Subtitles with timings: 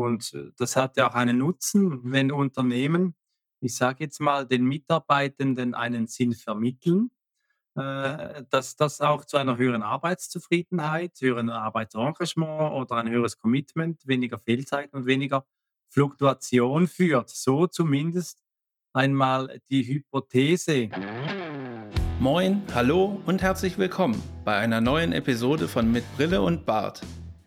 [0.00, 3.14] Und äh, das hat ja auch einen Nutzen, wenn Unternehmen,
[3.60, 7.10] ich sage jetzt mal, den Mitarbeitenden einen Sinn vermitteln,
[7.74, 14.38] äh, dass das auch zu einer höheren Arbeitszufriedenheit, höheren Arbeitsengagement oder ein höheres Commitment, weniger
[14.38, 15.44] Fehlzeiten und weniger
[15.88, 17.28] Fluktuation führt.
[17.28, 18.42] So zumindest
[18.94, 20.88] einmal die Hypothese.
[22.18, 27.02] Moin, hallo und herzlich willkommen bei einer neuen Episode von Mit Brille und Bart,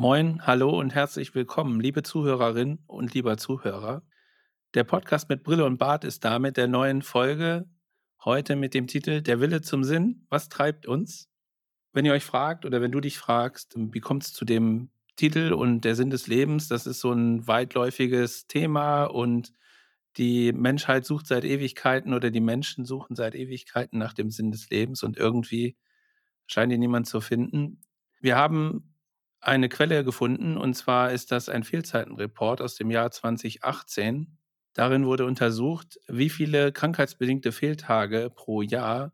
[0.00, 4.02] Moin, hallo und herzlich willkommen, liebe Zuhörerin und lieber Zuhörer.
[4.72, 7.68] Der Podcast mit Brille und Bart ist damit der neuen Folge
[8.24, 10.24] heute mit dem Titel Der Wille zum Sinn.
[10.30, 11.28] Was treibt uns?
[11.92, 15.52] Wenn ihr euch fragt oder wenn du dich fragst, wie kommt es zu dem Titel
[15.52, 19.52] und der Sinn des Lebens, das ist so ein weitläufiges Thema und
[20.16, 24.70] die Menschheit sucht seit Ewigkeiten oder die Menschen suchen seit Ewigkeiten nach dem Sinn des
[24.70, 25.76] Lebens und irgendwie
[26.46, 27.82] scheint ihn niemand zu finden.
[28.22, 28.89] Wir haben
[29.40, 34.38] eine Quelle gefunden, und zwar ist das ein Fehlzeitenreport aus dem Jahr 2018.
[34.74, 39.12] Darin wurde untersucht, wie viele krankheitsbedingte Fehltage pro Jahr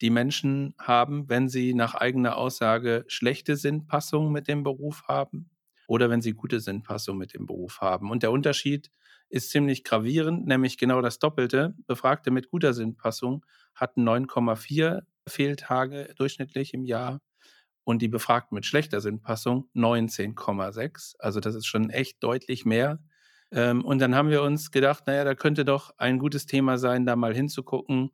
[0.00, 5.50] die Menschen haben, wenn sie nach eigener Aussage schlechte Sinnpassung mit dem Beruf haben
[5.86, 8.10] oder wenn sie gute Sinnpassung mit dem Beruf haben.
[8.10, 8.90] Und der Unterschied
[9.28, 11.74] ist ziemlich gravierend, nämlich genau das Doppelte.
[11.86, 17.20] Befragte mit guter Sinnpassung hatten 9,4 Fehltage durchschnittlich im Jahr
[17.84, 21.16] und die Befragten mit schlechter Sinnpassung 19,6.
[21.18, 23.02] Also das ist schon echt deutlich mehr.
[23.50, 27.06] Ähm, und dann haben wir uns gedacht, naja, da könnte doch ein gutes Thema sein,
[27.06, 28.10] da mal hinzugucken,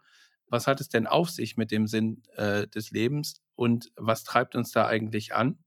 [0.51, 4.57] was hat es denn auf sich mit dem Sinn äh, des Lebens und was treibt
[4.57, 5.59] uns da eigentlich an?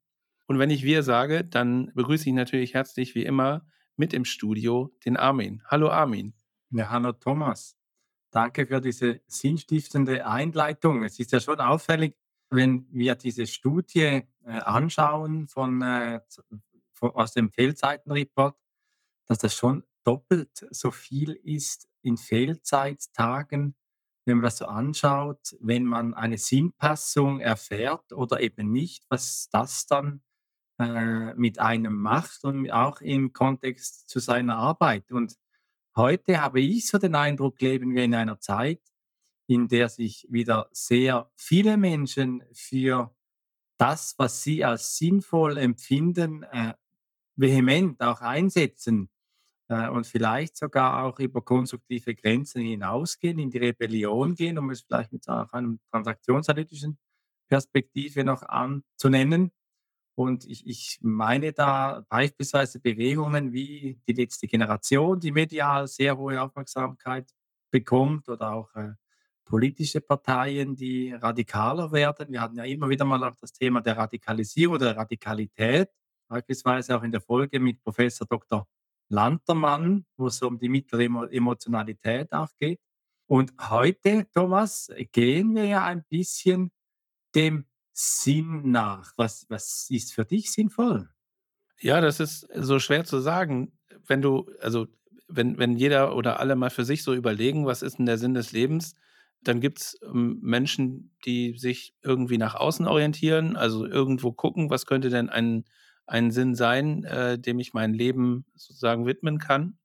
[0.47, 3.65] Und wenn ich wir sage, dann begrüße ich natürlich herzlich wie immer
[3.95, 5.61] mit im Studio den Armin.
[5.67, 6.33] Hallo Armin.
[6.71, 7.77] Ja, hallo Thomas.
[8.31, 11.03] Danke für diese sinnstiftende Einleitung.
[11.03, 12.15] Es ist ja schon auffällig,
[12.51, 16.21] wenn wir diese Studie äh, anschauen von, äh,
[16.91, 18.55] von, aus dem Fehlzeitenreport,
[19.27, 23.75] dass das schon doppelt so viel ist in Fehlzeittagen,
[24.25, 29.87] wenn man das so anschaut, wenn man eine Sinnpassung erfährt oder eben nicht, was das
[29.87, 30.21] dann
[30.79, 35.11] äh, mit einem macht und auch im Kontext zu seiner Arbeit.
[35.11, 35.37] Und
[35.95, 38.81] heute habe ich so den Eindruck, leben wir in einer Zeit,
[39.51, 43.13] in der sich wieder sehr viele Menschen für
[43.77, 46.73] das, was sie als sinnvoll empfinden, äh,
[47.35, 49.09] vehement auch einsetzen
[49.67, 54.83] äh, und vielleicht sogar auch über konstruktive Grenzen hinausgehen, in die Rebellion gehen, um es
[54.83, 56.97] vielleicht mit auch einem transaktionsanalytischen
[57.49, 59.51] Perspektive noch anzunennen.
[60.15, 66.41] Und ich, ich meine da beispielsweise Bewegungen wie die letzte Generation, die medial sehr hohe
[66.41, 67.33] Aufmerksamkeit
[67.69, 68.93] bekommt oder auch äh,
[69.45, 72.31] politische Parteien, die radikaler werden.
[72.31, 75.89] Wir hatten ja immer wieder mal auch das Thema der Radikalisierung oder der Radikalität,
[76.27, 78.67] beispielsweise auch in der Folge mit Professor Dr.
[79.09, 82.79] Lantermann, wo es um die mittlere Emotionalität auch geht.
[83.27, 86.71] Und heute, Thomas, gehen wir ja ein bisschen
[87.35, 89.13] dem Sinn nach.
[89.17, 91.09] Was, was ist für dich sinnvoll?
[91.79, 93.71] Ja, das ist so schwer zu sagen.
[94.05, 94.87] Wenn du, also
[95.27, 98.33] wenn, wenn jeder oder alle mal für sich so überlegen, was ist denn der Sinn
[98.33, 98.95] des Lebens,
[99.43, 104.85] dann gibt es ähm, Menschen, die sich irgendwie nach außen orientieren, also irgendwo gucken, was
[104.85, 105.65] könnte denn ein,
[106.05, 109.77] ein Sinn sein, äh, dem ich mein Leben sozusagen widmen kann.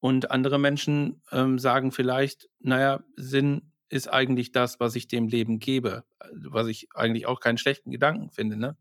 [0.00, 5.58] Und andere Menschen ähm, sagen vielleicht, naja, Sinn ist eigentlich das, was ich dem Leben
[5.58, 8.56] gebe, was ich eigentlich auch keinen schlechten Gedanken finde.
[8.56, 8.76] Ne?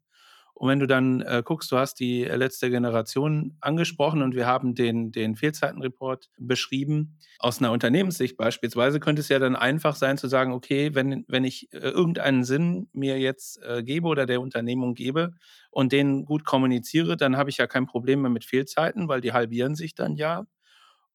[0.59, 4.75] Und wenn du dann äh, guckst, du hast die letzte Generation angesprochen und wir haben
[4.75, 7.17] den, den Fehlzeitenreport beschrieben.
[7.39, 11.45] Aus einer Unternehmenssicht beispielsweise könnte es ja dann einfach sein zu sagen, okay, wenn, wenn
[11.45, 15.31] ich äh, irgendeinen Sinn mir jetzt äh, gebe oder der Unternehmung gebe
[15.71, 19.31] und den gut kommuniziere, dann habe ich ja kein Problem mehr mit Fehlzeiten, weil die
[19.31, 20.45] halbieren sich dann ja.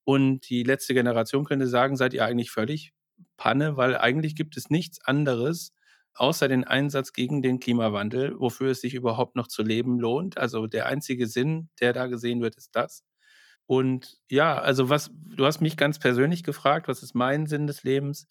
[0.05, 2.95] Und die letzte Generation könnte sagen, seid ihr eigentlich völlig
[3.37, 5.75] Panne, weil eigentlich gibt es nichts anderes,
[6.15, 10.39] außer den Einsatz gegen den Klimawandel, wofür es sich überhaupt noch zu leben lohnt.
[10.39, 13.05] Also der einzige Sinn, der da gesehen wird, ist das.
[13.67, 17.83] Und ja, also was, du hast mich ganz persönlich gefragt, was ist mein Sinn des
[17.85, 18.27] Lebens?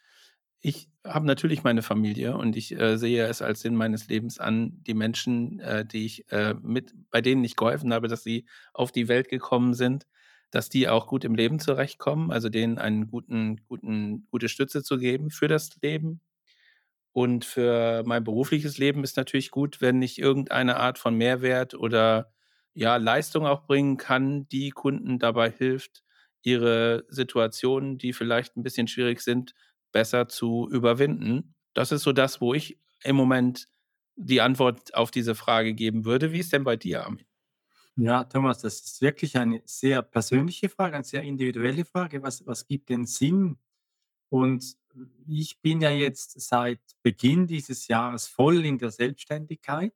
[0.62, 4.82] Ich habe natürlich meine Familie und ich, äh, sehe es als Sinn meines Lebens an,
[4.84, 8.92] die Menschen, äh, die ich, äh, mit bei denen ich geholfen habe, dass sie auf
[8.94, 10.08] die Welt gekommen sind,
[10.52, 14.98] dass die auch gut im Leben zurechtkommen, also denen einen guten guten gute Stütze zu
[14.98, 16.22] geben für das Leben.
[17.13, 22.31] Und für mein berufliches Leben ist natürlich gut, wenn ich irgendeine Art von Mehrwert oder,
[22.74, 26.04] ja, Leistung auch bringen kann, die Kunden dabei hilft,
[26.42, 29.54] ihre Situationen, die vielleicht ein bisschen schwierig sind,
[29.92, 31.56] besser zu überwinden.
[31.74, 33.68] Das ist so das, wo ich im Moment
[34.15, 36.31] die Antwort auf diese Frage geben würde.
[36.33, 37.25] Wie ist denn bei dir, Armin?
[37.95, 42.24] Ja, Thomas, das ist wirklich eine sehr persönliche Frage, eine sehr individuelle Frage.
[42.24, 43.57] Was was gibt den Sinn?
[44.30, 44.77] Und
[45.28, 49.94] ich bin ja jetzt seit Beginn dieses Jahres voll in der Selbstständigkeit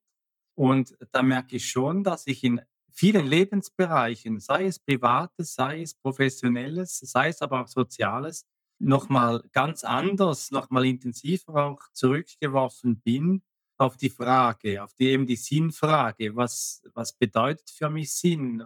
[0.56, 2.62] und da merke ich schon, dass ich in
[2.92, 8.46] vielen Lebensbereichen, sei es Privates, sei es Professionelles, sei es aber auch Soziales,
[8.80, 13.44] noch mal ganz anders, noch mal intensiver auch zurückgeworfen bin
[13.78, 18.66] auf die Frage, auf die eben die Sinnfrage: „Was was bedeutet für mich Sinn?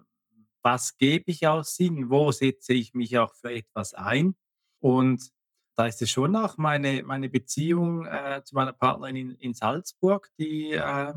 [0.63, 2.10] Was gebe ich auch Sinn?
[2.10, 4.36] Wo setze ich mich auch für etwas ein?“
[4.80, 5.31] Und
[5.88, 10.72] ist es schon auch meine meine Beziehung, äh, zu meiner Partnerin in in Salzburg, die,
[10.74, 11.13] äh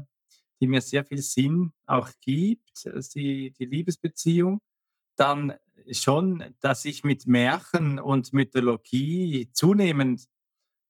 [0.60, 4.60] die mir sehr viel Sinn auch gibt, äh, sie die Liebesbeziehung.
[5.16, 5.54] Dann
[5.92, 10.26] schon, dass ich mit Märchen und Mythologie zunehmend,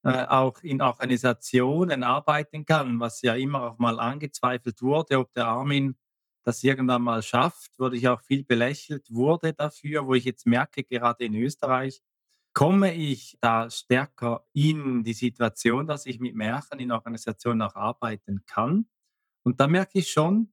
[0.05, 5.47] äh, auch in Organisationen arbeiten kann, was ja immer auch mal angezweifelt wurde, ob der
[5.49, 5.97] Armin
[6.44, 10.85] das irgendwann mal schafft, wurde ich auch viel belächelt wurde dafür, wo ich jetzt merke,
[10.85, 12.03] gerade in Österreich
[12.55, 18.45] komme ich da stärker in die Situation, dass ich mit Märchen in Organisationen auch arbeiten
[18.47, 18.87] kann.
[19.43, 20.53] Und da merke ich schon,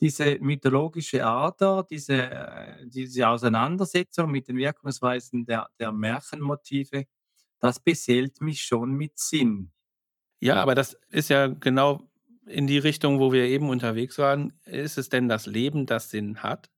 [0.00, 7.04] diese mythologische Ader, diese, äh, diese Auseinandersetzung mit den Wirkungsweisen der, der Märchenmotive,
[7.60, 9.70] das beseelt mich schon mit Sinn.
[10.40, 12.10] Ja, aber das ist ja genau
[12.46, 14.54] in die Richtung, wo wir eben unterwegs waren.
[14.64, 16.68] Ist es denn das Leben, das Sinn hat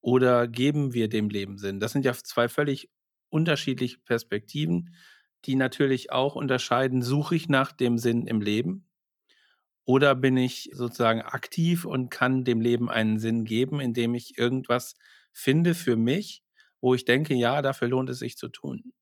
[0.00, 1.78] oder geben wir dem Leben Sinn?
[1.78, 2.88] Das sind ja 2 völlig
[3.32, 4.94] unterschiedliche Perspektiven,
[5.46, 8.88] die natürlich auch unterscheiden, suche ich nach dem Sinn im Leben
[9.84, 14.94] oder bin ich sozusagen aktiv und kann dem Leben einen Sinn geben, indem ich irgendwas
[15.32, 16.42] finde für mich,
[16.80, 18.92] wo ich denke: „Ja, dafür lohnt es sich zu tun.“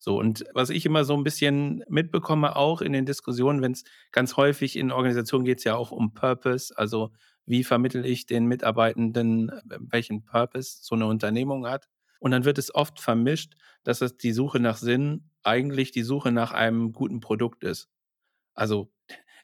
[0.00, 3.84] So, und was ich immer so ein bisschen mitbekomme, auch in den Diskussionen, wenn es
[4.12, 7.12] ganz häufig in Organisationen geht es ja auch um Purpose, also
[7.46, 11.88] wie vermittle ich den Mitarbeitenden, äh, welchen Purpose so eine Unternehmung hat.
[12.18, 13.54] Und dann wird es oft vermischt,
[13.84, 17.88] dass es die Suche nach Sinn eigentlich die Suche nach einem guten Produkt ist.
[18.54, 18.92] Also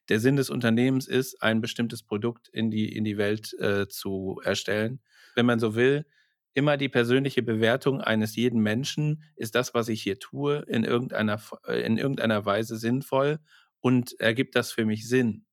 [0.08, 4.40] der Sinn des Unternehmens ist, ein bestimmtes Produkt in die, in die Welt äh, zu
[4.44, 5.00] erstellen.
[5.34, 6.04] Wenn man so will,
[6.52, 11.40] immer die persönliche Bewertung eines jeden Menschen, ist das, was ich hier tue, in irgendeiner,
[11.66, 13.40] äh, in irgendeiner Weise sinnvoll
[13.80, 15.46] und ergibt das für mich Sinn?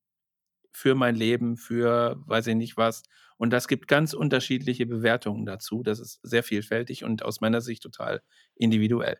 [0.72, 3.02] Für mein Leben, für weiß ich nicht was.
[3.42, 5.82] Und das gibt ganz unterschiedliche Bewertungen dazu.
[5.82, 8.22] Das ist sehr vielfältig und aus meiner Sicht total
[8.54, 9.18] individuell.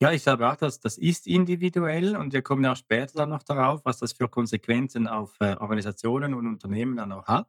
[0.00, 3.42] Ja, ich glaube auch, dass das ist individuell und wir kommen auch später dann noch
[3.42, 7.48] darauf, was das für Konsequenzen auf äh, Organisationen und Unternehmen dann auch hat.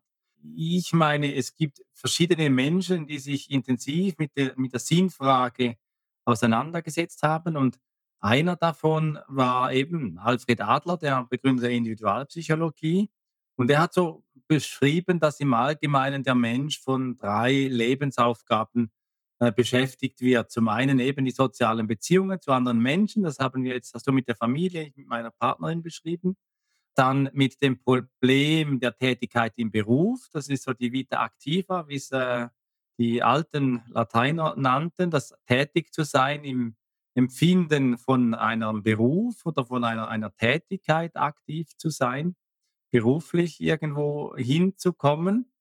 [0.55, 5.77] Ich meine, es gibt verschiedene Menschen, die sich intensiv mit der, mit der Sinnfrage
[6.25, 7.77] auseinandergesetzt haben und
[8.19, 13.11] einer davon war eben Alfred Adler, der Begründer der Individualpsychologie.
[13.55, 18.91] Und er hat so beschrieben, dass im Allgemeinen der Mensch von drei Lebensaufgaben
[19.39, 20.49] äh, beschäftigt wird.
[20.51, 24.11] Zum einen eben die sozialen Beziehungen zu anderen Menschen, das haben wir jetzt hast du
[24.11, 26.35] mit der Familie, mit meiner Partnerin beschrieben.
[26.95, 31.95] Dann mit dem Problem der Tätigkeit im Beruf, das ist so die Vita activa, wie
[31.95, 32.47] es äh,
[32.97, 36.75] die alten Lateiner nannten, das tätig zu sein im
[37.13, 42.35] Empfinden von einem Beruf oder von einer, einer Tätigkeit aktiv zu sein,
[42.91, 45.51] beruflich irgendwo hinzukommen.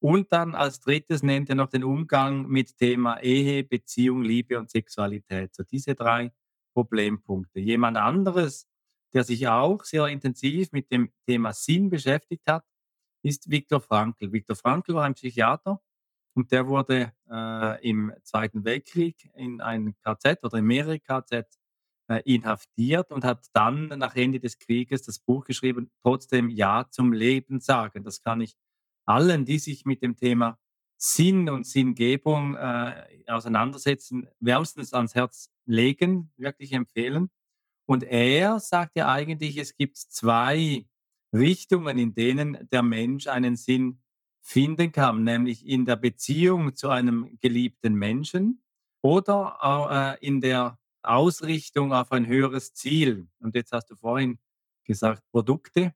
[0.00, 4.70] Und dann als Drittes nennt er noch den Umgang mit Thema Ehe, Beziehung, Liebe und
[4.70, 5.54] Sexualität.
[5.54, 6.32] So diese 3
[6.74, 7.60] Problempunkte.
[7.60, 8.68] Jemand anderes,
[9.14, 12.64] der sich auch sehr intensiv mit dem Thema Sinn beschäftigt hat,
[13.22, 14.32] ist Viktor Frankl.
[14.32, 15.80] Viktor Frankl war ein Psychiater
[16.34, 21.46] und der wurde, äh, im Zweiten Weltkrieg in ein KZ oder in mehrere KZ,
[22.24, 27.60] inhaftiert und hat dann nach Ende des Krieges das Buch geschrieben, „Trotzdem Ja zum Leben
[27.60, 28.04] sagen“.
[28.04, 28.56] Das kann ich
[29.06, 30.58] allen, die sich mit dem Thema
[30.98, 37.30] Sinn und Sinngebung äh, auseinandersetzen, wärmstens ans Herz legen, wirklich empfehlen.
[37.86, 40.86] Und er sagt ja eigentlich, es gibt zwei
[41.34, 44.00] Richtungen, in denen der Mensch einen Sinn
[44.42, 48.62] finden kann, nämlich in der Beziehung zu einem geliebten Menschen
[49.02, 53.28] oder äh, in der Ausrichtung auf ein höheres Ziel.
[53.40, 54.38] Und jetzt hast du vorhin
[54.84, 55.94] gesagt, Produkte,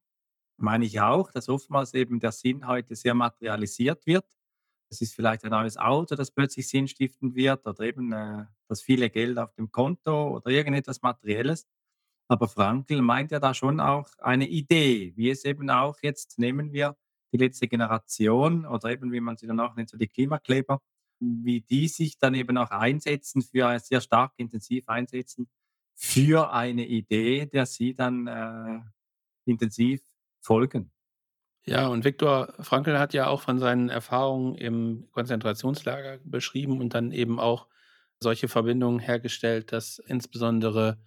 [0.57, 4.25] meine ich auch, dass oftmals eben der Sinn heute sehr materialisiert wird.
[4.91, 9.09] Es ist vielleicht ein neues Auto, das plötzlich sinnstiftend wird oder eben äh, das viele
[9.09, 11.67] Geld auf dem Konto oder irgendetwas Materielles.
[12.29, 16.73] Aber Frankl meint ja da schon auch eine Idee, wie es eben auch jetzt nehmen
[16.73, 16.97] wir
[17.33, 20.81] die letzte Generation oder eben, wie man sie dann auch nennt, so die Klimakleber,
[21.21, 25.49] wie die sich dann eben auch einsetzen für sehr stark intensiv einsetzen
[25.95, 28.81] für eine Idee, der sie dann äh,
[29.45, 30.01] intensiv
[30.41, 30.91] folgen.
[31.67, 37.13] Ja, und Viktor Frankl hat ja auch von seinen Erfahrungen im Konzentrationslager beschrieben und dann
[37.13, 37.69] eben auch
[38.19, 40.99] solche Verbindungen hergestellt, dass insbesondere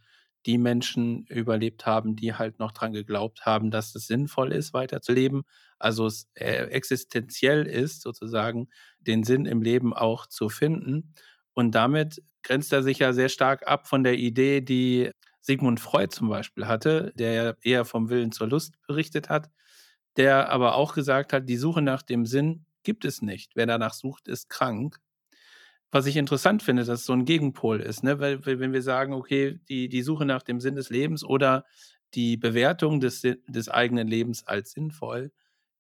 [0.46, 5.44] die Menschen überlebt haben, die halt noch dran geglaubt haben, dass es sinnvoll ist, weiterzuleben.
[5.80, 8.70] Also es äh, existenziell ist, sozusagen
[9.00, 11.14] den Sinn im Leben auch zu finden.
[11.54, 16.10] Und damit grenzt er sich ja sehr stark ab von der Idee, die Sigmund Freud
[16.14, 19.50] zum Beispiel hatte, der eher vom Willen zur Lust berichtet hat,
[20.18, 23.52] der aber auch gesagt hat, die Suche nach dem Sinn gibt es nicht.
[23.56, 25.00] Wer danach sucht, ist krank.
[25.94, 28.20] Was ich interessant finde, dass es so ein Gegenpol ist, ne?
[28.20, 31.66] Weil, wenn wir sagen, okay, die, die Suche nach dem Sinn des Lebens oder
[32.16, 35.32] die Bewertung des, des eigenen Lebens als sinnvoll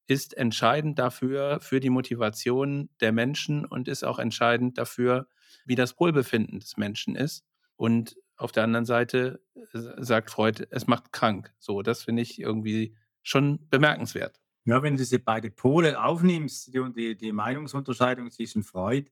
[0.05, 5.27] ist entscheidend dafür, für die Motivation der Menschen und ist auch entscheidend dafür,
[5.65, 7.43] wie das Wohlbefinden des Menschen ist.
[7.75, 9.41] Und auf der anderen Seite
[9.73, 11.51] äh, sagt Freud, es macht krank.
[11.57, 14.39] So, das finde ich irgendwie schon bemerkenswert.
[14.65, 19.09] Ja, wenn du diese beiden Pole aufnimmst, die, die, die Meinungsunterscheidung zwischen Freud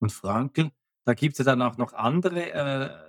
[0.00, 0.70] und Frankl,
[1.04, 2.52] da gibt es ja dann auch noch andere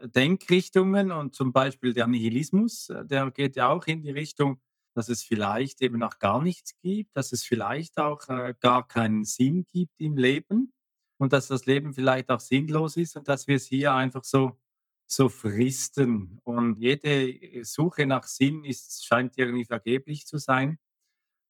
[0.03, 4.61] äh, Denkrichtungen und zum Beispiel der Nihilismus, äh, der geht ja auch in die Richtung,
[4.95, 9.25] dass es vielleicht eben auch gar nichts gibt, dass es vielleicht auch äh, gar keinen
[9.25, 10.73] Sinn gibt im Leben
[11.19, 14.57] und dass das Leben vielleicht auch sinnlos ist und dass wir es hier einfach so
[15.07, 16.39] so fristen.
[16.43, 20.77] Und jede Suche nach Sinn ist, scheint irgendwie vergeblich zu sein,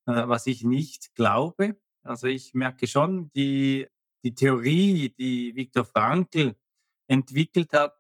[0.08, 1.78] äh, was ich nicht glaube.
[2.04, 3.88] Also ich merke schon, die,
[4.28, 6.54] die Theorie, die Viktor Frankl
[7.08, 7.96] entwickelt hat,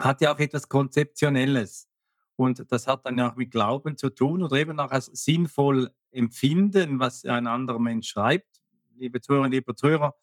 [0.00, 1.88] hat ja auch etwas Konzeptionelles.
[2.36, 5.90] Und das hat dann ja auch mit Glauben zu tun oder eben auch als sinnvoll
[6.12, 8.62] empfinden, was ein anderer Mensch schreibt.
[8.96, 10.14] Liebe Zuhörerinnen, liebe Zuhörer,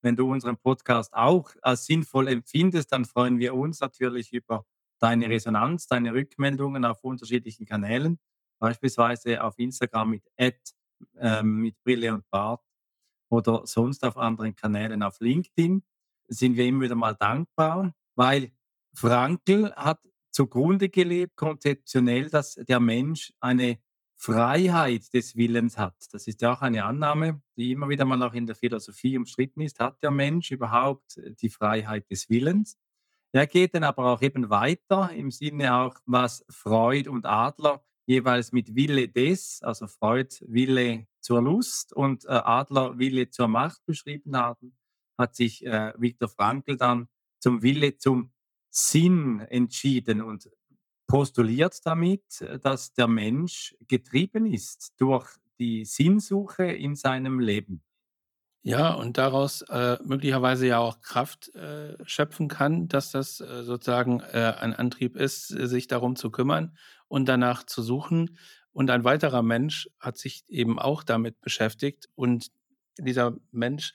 [0.00, 4.64] wenn du unseren Podcast auch als sinnvoll empfindest, dann freuen wir uns natürlich über
[4.98, 8.18] deine Resonanz, deine Rückmeldungen auf unterschiedlichen Kanälen,
[8.58, 10.58] beispielsweise auf Instagram mit Ad,
[11.18, 12.62] äh, mit Brille und Bart
[13.30, 15.82] oder sonst auf anderen Kanälen auf LinkedIn.
[16.28, 18.52] Sind wir immer wieder mal dankbar, weil
[18.94, 23.78] Frankl hat zugrunde gelebt, konzeptionell, dass der Mensch eine
[24.16, 25.94] Freiheit des Willens hat.
[26.12, 29.62] Das ist ja auch eine Annahme, die immer wieder mal auch in der Philosophie umstritten
[29.62, 29.80] ist.
[29.80, 32.76] Hat der Mensch überhaupt äh, die Freiheit des Willens?
[33.32, 38.52] Er geht dann aber auch eben weiter im Sinne auch, was Freud und Adler jeweils
[38.52, 44.36] mit Wille des, also Freud Wille zur Lust und äh, Adler Wille zur Macht beschrieben
[44.36, 44.76] haben,
[45.18, 47.08] hat sich äh, Viktor Frankl dann
[47.38, 48.32] zum Wille zum
[48.70, 50.22] Sinn entschieden.
[50.22, 50.48] Und
[51.10, 57.82] postuliert damit, äh, dass der Mensch getrieben ist durch die Sinnsuche in seinem Leben.
[58.62, 64.20] Ja, und daraus äh, möglicherweise ja auch Kraft äh, schöpfen kann, dass das äh, sozusagen
[64.20, 66.76] äh, ein Antrieb ist, sich darum zu kümmern
[67.08, 68.36] und danach zu suchen.
[68.80, 72.08] Und ein weiterer Mensch hat sich eben auch damit beschäftigt.
[72.14, 72.46] Und
[72.96, 73.92] dieser Mensch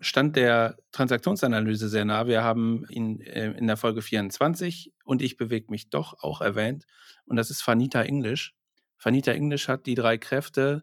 [0.00, 2.26] stand der Transaktionsanalyse sehr nah.
[2.26, 6.86] Wir haben ihn äh, in der Folge 24 und ich bewege mich doch auch erwähnt.
[7.26, 8.56] Und das ist Vanita English.
[9.00, 10.82] Vanita English hat die drei Kräfte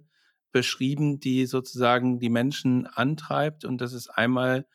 [0.54, 3.66] beschrieben, die sozusagen die Menschen antreibt.
[3.66, 4.66] Und das ist einmal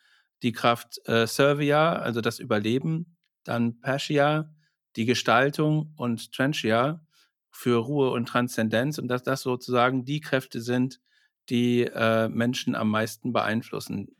[0.43, 4.53] die Kraft äh, Servia, also das Überleben, dann Pascia,
[4.95, 7.03] die Gestaltung und Trenchia
[7.51, 8.97] für Ruhe und Transzendenz.
[8.97, 11.01] Und dass das sozusagen die Kräfte sind,
[11.49, 14.15] die äh, Menschen am meisten beeinflussen.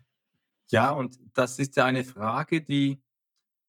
[0.68, 3.02] Ja, und das ist ja eine Frage, die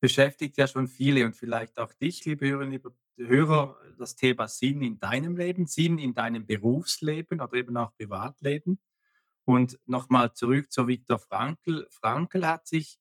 [0.00, 4.82] beschäftigt ja schon viele und vielleicht auch dich, liebe Hörerinnen, liebe Hörer, das Thema Sinn
[4.82, 8.80] in deinem Leben, Sinn in deinem Berufsleben oder eben auch Privatleben.
[9.44, 11.86] Und nochmal zurück zu Viktor Frankl.
[11.90, 12.98] Frankl hat sich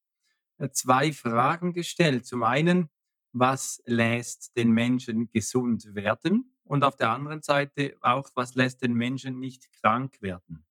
[0.58, 2.26] äh, zwei Fragen gestellt.
[2.26, 2.90] Zum einen,
[3.32, 6.56] was lässt den Menschen gesund werden?
[6.64, 10.66] Und auf der anderen Seite auch, was lässt den Menschen nicht krank werden?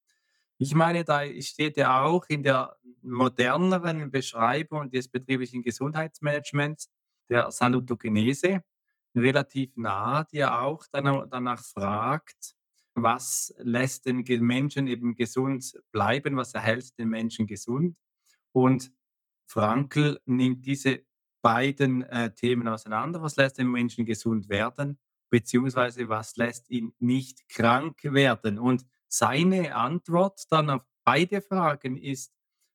[0.58, 6.90] Ich meine, da steht ja auch in der moderneren Beschreibung des betrieblichen Gesundheitsmanagements
[7.28, 8.62] der Salutogenese
[9.14, 12.54] relativ nah, die ja auch danach fragt,
[12.94, 17.96] was lässt den Menschen eben gesund bleiben, was erhält den Menschen gesund.
[18.52, 18.92] Und
[19.46, 21.04] Frankl nimmt diese
[21.42, 23.22] beiden äh, Themen auseinander.
[23.22, 24.98] Was lässt den Menschen gesund werden,
[25.30, 28.58] beziehungsweise was lässt ihn nicht krank werden?
[28.58, 32.32] Und seine Antwort dann auf beide Fragen ist,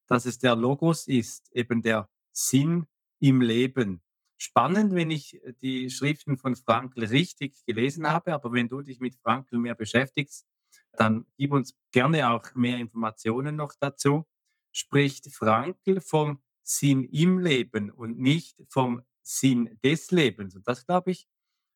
[0.08, 2.88] dass es der Logos ist, eben der Sinn
[3.20, 4.02] im Leben.
[4.38, 9.16] Spannend, wenn ich die Schriften von Frankl richtig gelesen habe, aber wenn du dich mit
[9.16, 10.46] Frankl mehr beschäftigst,
[10.94, 14.26] dann gib uns gerne auch mehr Informationen noch dazu.
[14.72, 20.56] Spricht Frankl vom Sinn im Leben und nicht vom Sinn des Lebens.
[20.56, 21.28] Und das, glaube ich,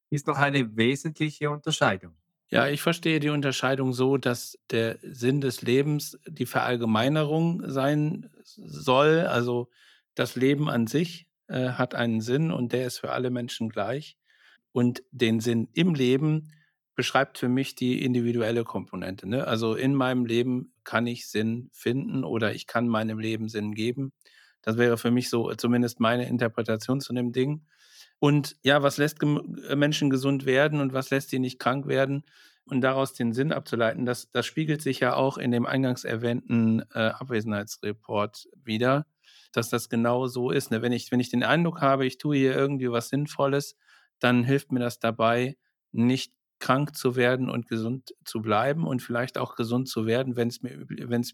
[0.10, 2.16] ist noch eine wesentliche Unterscheidung.
[2.50, 9.28] Ja, ich verstehe die Unterscheidung so, dass der Sinn des Lebens die Verallgemeinerung sein soll.
[9.28, 9.70] Also
[10.16, 14.18] das Leben an sich äh, hat einen Sinn und der ist für alle Menschen gleich.
[14.72, 16.54] Und den Sinn im Leben
[16.96, 19.28] beschreibt für mich die individuelle Komponente.
[19.28, 19.46] Ne?
[19.46, 24.14] Also in meinem Leben kann ich Sinn finden oder ich kann meinem Leben Sinn geben.
[24.68, 27.62] Das wäre für mich so zumindest meine Interpretation zu dem Ding.
[28.20, 32.26] Und ja, was lässt äh, Menschen gesund werden und was lässt sie nicht krank werden?
[32.66, 36.82] Und daraus den Sinn abzuleiten, das, das spiegelt sich ja auch in dem eingangs erwähnten
[36.94, 39.06] äh, Abwesenheitsreport wieder,
[39.54, 40.70] dass das genau so ist.
[40.70, 40.82] Ne?
[40.82, 43.78] Wenn, ich, wenn ich den Eindruck habe, ich tue hier irgendwie was Sinnvolles,
[44.20, 45.56] dann hilft mir das dabei,
[45.94, 50.48] nicht krank zu werden und gesund zu bleiben und vielleicht auch gesund zu werden, wenn
[50.48, 50.86] es mir,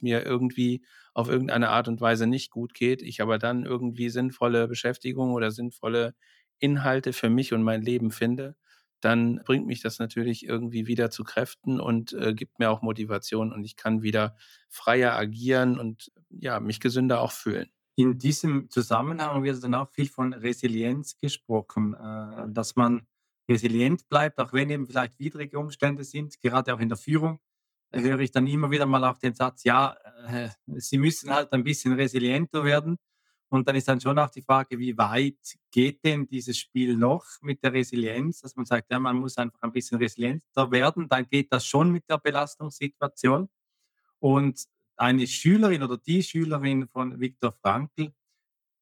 [0.01, 4.67] mir irgendwie auf irgendeine Art und Weise nicht gut geht, ich aber dann irgendwie sinnvolle
[4.67, 6.13] Beschäftigung oder sinnvolle
[6.59, 8.55] Inhalte für mich und mein Leben finde,
[9.01, 13.51] dann bringt mich das natürlich irgendwie wieder zu Kräften und äh, gibt mir auch Motivation
[13.51, 14.35] und ich kann wieder
[14.69, 17.69] freier agieren und ja, mich gesünder auch fühlen.
[17.95, 23.05] In diesem Zusammenhang wird dann auch viel von Resilienz gesprochen, äh, dass man
[23.49, 27.39] resilient bleibt, auch wenn eben vielleicht widrige Umstände sind, gerade auch in der Führung,
[27.91, 29.95] höre ich dann immer wieder mal auch den Satz, ja,
[30.27, 32.97] äh, Sie müssen halt ein bisschen resilienter werden.
[33.49, 35.37] Und dann ist dann schon auch die Frage, wie weit
[35.69, 39.61] geht denn dieses Spiel noch mit der Resilienz, dass man sagt, ja, man muss einfach
[39.61, 43.49] ein bisschen resilienter werden, dann geht das schon mit der Belastungssituation.
[44.17, 44.63] Und
[44.95, 48.13] eine Schülerin oder die Schülerin von Viktor Frankl,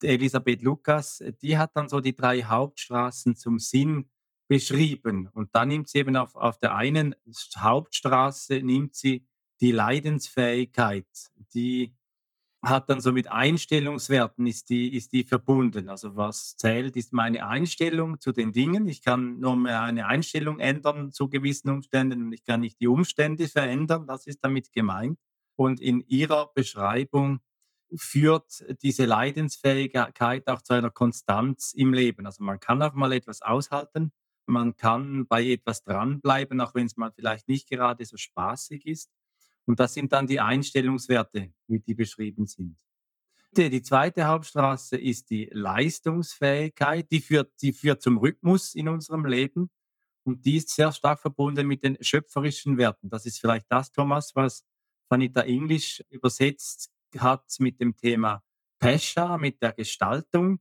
[0.01, 4.09] Elisabeth Lukas, die hat dann so die drei Hauptstraßen zum Sinn
[4.51, 5.29] beschrieben.
[5.31, 7.15] Und dann nimmt sie eben auf, auf der einen
[7.57, 9.25] Hauptstraße, nimmt sie
[9.61, 11.07] die Leidensfähigkeit,
[11.53, 11.95] die
[12.61, 15.87] hat dann so mit Einstellungswerten ist die, ist die verbunden.
[15.87, 18.89] Also was zählt, ist meine Einstellung zu den Dingen.
[18.89, 22.87] Ich kann nur mehr eine Einstellung ändern zu gewissen Umständen und ich kann nicht die
[22.87, 24.05] Umstände verändern.
[24.05, 25.17] Das ist damit gemeint.
[25.55, 27.39] Und in ihrer Beschreibung
[27.95, 32.25] führt diese Leidensfähigkeit auch zu einer Konstanz im Leben.
[32.25, 34.11] Also man kann auch mal etwas aushalten,
[34.45, 39.09] man kann bei etwas dranbleiben, auch wenn es mal vielleicht nicht gerade so spaßig ist.
[39.65, 42.77] Und das sind dann die Einstellungswerte, wie die beschrieben sind.
[43.55, 47.11] Die zweite Hauptstraße ist die Leistungsfähigkeit.
[47.11, 49.69] Die führt, die führt zum Rhythmus in unserem Leben.
[50.23, 53.09] Und die ist sehr stark verbunden mit den schöpferischen Werten.
[53.09, 54.63] Das ist vielleicht das, Thomas, was
[55.09, 58.41] Vanita English übersetzt hat mit dem Thema
[58.79, 60.59] Pesha, mit der Gestaltung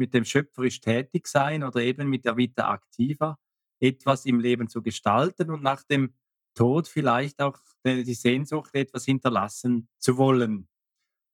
[0.00, 3.38] mit dem schöpferisch tätig sein oder eben mit der Vita Activa
[3.78, 6.14] etwas im Leben zu gestalten und nach dem
[6.54, 10.68] Tod vielleicht auch die Sehnsucht, etwas hinterlassen zu wollen.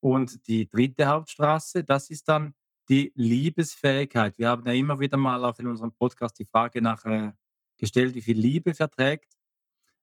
[0.00, 2.55] Und die dritte Hauptstraße, das ist dann
[2.88, 4.37] die Liebesfähigkeit.
[4.38, 7.33] Wir haben ja immer wieder mal auch in unserem Podcast die Frage nach äh,
[7.79, 9.33] gestellt, wie viel Liebe verträgt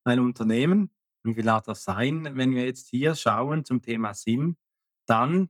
[0.03, 0.89] ein Unternehmen,
[1.23, 2.29] wie viel das sein.
[2.35, 4.57] Wenn wir jetzt hier schauen zum Thema Sinn,
[5.05, 5.49] dann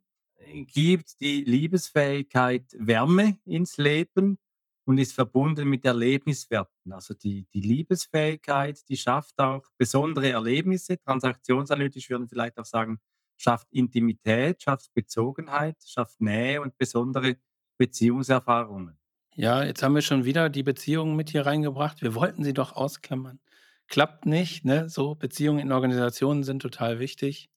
[0.67, 4.37] gibt die Liebesfähigkeit Wärme ins Leben
[4.85, 6.91] und ist verbunden mit Erlebniswerten.
[6.91, 10.99] Also die, die Liebesfähigkeit, die schafft auch besondere Erlebnisse.
[10.99, 12.99] Transaktionsanalytisch würden vielleicht auch sagen,
[13.37, 17.37] schafft Intimität, schafft Bezogenheit, schafft Nähe und besondere
[17.77, 18.97] Beziehungserfahrungen.
[19.35, 22.01] Ja, jetzt haben wir schon wieder die Beziehungen mit hier reingebracht.
[22.01, 23.39] Wir wollten sie doch ausklammern.
[23.87, 24.89] Klappt nicht, ne?
[24.89, 27.49] So Beziehungen in Organisationen sind total wichtig.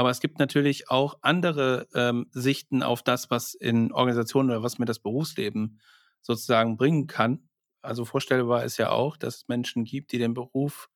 [0.00, 4.78] Aber es gibt natürlich auch andere ähm, Sichten auf das, was in Organisationen oder was
[4.78, 5.78] mir das Berufsleben
[6.22, 7.50] sozusagen bringen kann.
[7.82, 10.88] Also vorstellbar ist ja auch, dass es Menschen gibt, die den Beruf,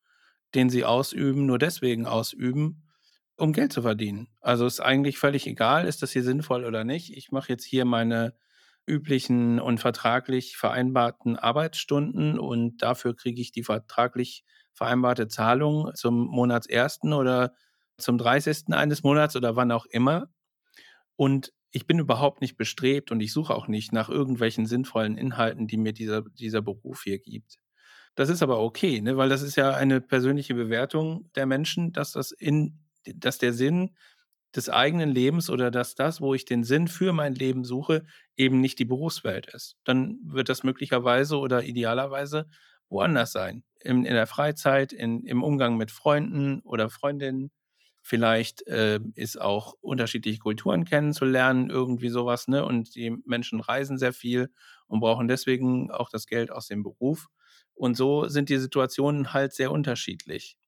[0.54, 2.88] den sie ausüben, nur deswegen ausüben,
[3.36, 4.28] um Geld zu verdienen.
[4.40, 7.14] Also ist eigentlich völlig egal, ist das hier sinnvoll oder nicht.
[7.14, 8.34] Ich mache jetzt hier meine
[8.86, 17.12] üblichen und vertraglich vereinbarten Arbeitsstunden und dafür kriege ich die vertraglich vereinbarte Zahlung zum Monatsersten
[17.12, 17.52] oder
[17.98, 18.72] zum 30.
[18.72, 20.28] eines Monats oder wann auch immer.
[21.16, 25.66] Und ich bin überhaupt nicht bestrebt und ich suche auch nicht nach irgendwelchen sinnvollen Inhalten,
[25.66, 27.58] die mir dieser, dieser Beruf hier gibt.
[28.14, 29.16] Das ist aber okay, ne?
[29.16, 33.90] weil das ist ja eine persönliche Bewertung der Menschen, dass das in, dass der Sinn
[34.54, 38.04] des eigenen Lebens oder dass das, wo ich den Sinn für mein Leben suche,
[38.36, 39.76] eben nicht die Berufswelt ist.
[39.84, 42.46] Dann wird das möglicherweise oder idealerweise
[42.88, 43.64] woanders sein.
[43.80, 47.50] In, in der Freizeit, in, im Umgang mit Freunden oder Freundinnen.
[48.06, 52.62] Vielleicht äh, ist auch unterschiedliche Kulturen kennenzulernen, irgendwie sowas, ne?
[52.62, 54.52] Und die Menschen reisen sehr viel
[54.88, 57.28] und brauchen deswegen auch das Geld aus dem Beruf.
[57.72, 60.58] Und so sind die Situationen halt sehr unterschiedlich.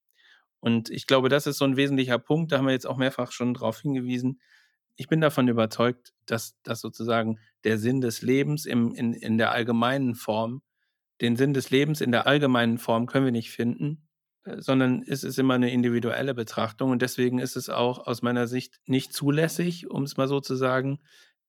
[0.60, 3.32] Und ich glaube, das ist so ein wesentlicher Punkt, da haben wir jetzt auch mehrfach
[3.32, 4.40] schon drauf hingewiesen.
[4.96, 9.52] Ich bin davon überzeugt, dass, dass sozusagen der Sinn des Lebens im, in, in der
[9.52, 10.62] allgemeinen Form,
[11.20, 14.05] den Sinn des Lebens in der allgemeinen Form können wir nicht finden,
[14.58, 16.90] sondern es ist immer eine individuelle Betrachtung.
[16.90, 20.54] Und deswegen ist es auch aus meiner Sicht nicht zulässig, um es mal so zu
[20.54, 20.98] sagen,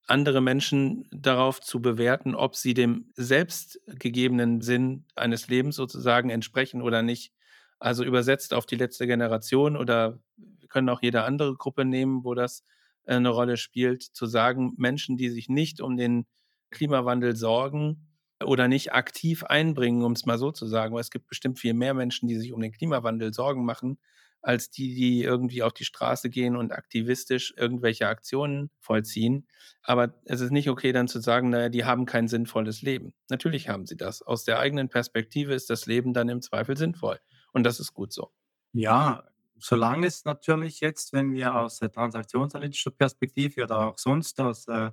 [0.07, 7.01] andere Menschen darauf zu bewerten, ob sie dem selbstgegebenen Sinn eines Lebens sozusagen entsprechen oder
[7.01, 7.33] nicht.
[7.79, 12.33] Also übersetzt auf die letzte Generation oder wir können auch jede andere Gruppe nehmen, wo
[12.33, 12.63] das
[13.05, 16.25] äh, eine Rolle spielt, zu sagen, Menschen, die sich nicht um den
[16.71, 18.06] Klimawandel sorgen
[18.43, 21.73] oder nicht aktiv einbringen, um es mal so zu sagen, weil es gibt bestimmt viel
[21.73, 23.97] mehr Menschen, die sich um den Klimawandel Sorgen machen,
[24.41, 29.47] als die, die irgendwie auf die Straße gehen und aktivistisch irgendwelche Aktionen vollziehen.
[29.81, 33.13] Aber es ist nicht okay, dann zu sagen, naja, die haben kein sinnvolles Leben.
[33.29, 34.21] Natürlich haben sie das.
[34.21, 37.19] Aus der eigenen Perspektive ist das Leben dann im Zweifel sinnvoll.
[37.51, 38.31] Und das ist gut so.
[38.73, 39.23] Ja,
[39.57, 44.91] solange es natürlich jetzt, wenn wir aus der transaktionsanalytischer Perspektive oder auch sonst aus äh,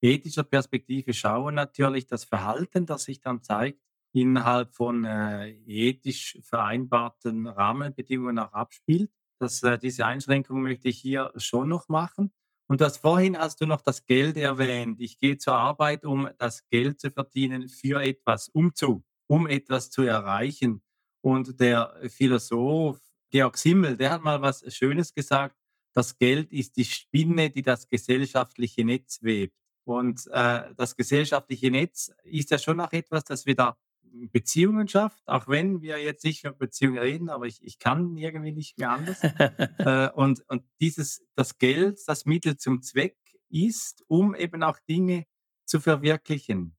[0.00, 3.80] ethischer Perspektive schauen, natürlich das Verhalten, das sich dann zeigt,
[4.12, 9.10] innerhalb von äh, ethisch vereinbarten Rahmenbedingungen auch abspielt.
[9.40, 12.32] Das, äh, diese Einschränkung möchte ich hier schon noch machen.
[12.68, 15.00] Und das vorhin hast du noch das Geld erwähnt.
[15.00, 19.90] Ich gehe zur Arbeit, um das Geld zu verdienen für etwas, um zu, um etwas
[19.90, 20.82] zu erreichen.
[21.22, 25.56] Und der Philosoph Georg Simmel, der hat mal was Schönes gesagt.
[25.94, 29.54] Das Geld ist die Spinne, die das gesellschaftliche Netz webt.
[29.88, 35.48] Und äh, das gesellschaftliche Netz ist ja schon auch etwas, das wieder Beziehungen schafft, auch
[35.48, 39.22] wenn wir jetzt nicht über Beziehungen reden, aber ich, ich kann irgendwie nicht mehr anders.
[39.78, 43.16] äh, und, und dieses, das Geld, das Mittel zum Zweck
[43.48, 45.24] ist, um eben auch Dinge
[45.64, 46.76] zu verwirklichen.